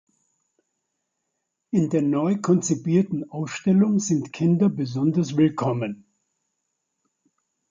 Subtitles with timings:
[1.69, 6.07] In der neu konzipierten Ausstellung sind Kinder besonders willkommen.